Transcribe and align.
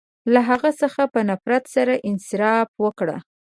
•له 0.33 0.39
هغه 0.49 0.69
څخه 0.81 1.01
په 1.13 1.19
نفرت 1.29 1.63
سره 1.75 1.93
انصراف 2.09 2.69
وکړ. 2.83 3.07